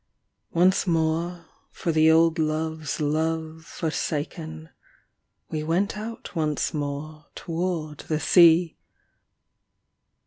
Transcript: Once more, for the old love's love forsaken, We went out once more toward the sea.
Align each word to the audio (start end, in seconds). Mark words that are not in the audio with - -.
Once 0.51 0.87
more, 0.87 1.45
for 1.69 1.91
the 1.91 2.09
old 2.09 2.39
love's 2.39 2.99
love 2.99 3.63
forsaken, 3.65 4.69
We 5.51 5.61
went 5.61 5.95
out 5.95 6.35
once 6.35 6.73
more 6.73 7.27
toward 7.35 7.99
the 7.99 8.19
sea. 8.19 8.77